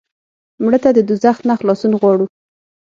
مړه 0.63 0.79
ته 0.83 0.89
د 0.93 0.99
دوزخ 1.09 1.37
نه 1.47 1.53
خلاصون 1.59 1.93
غواړو 2.01 2.25